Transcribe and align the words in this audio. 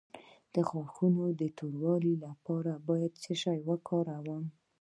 د 0.53 0.55
غاښونو 0.69 1.23
د 1.39 1.41
توروالي 1.57 2.13
لپاره 2.25 2.71
باید 2.87 3.13
څه 3.23 3.33
شی 3.41 3.57
وکاروم؟ 3.69 4.43